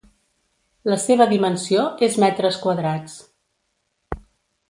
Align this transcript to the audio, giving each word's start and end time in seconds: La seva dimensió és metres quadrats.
La 0.91 0.95
seva 1.03 1.27
dimensió 1.33 1.83
és 2.09 2.17
metres 2.25 2.59
quadrats. 2.65 3.17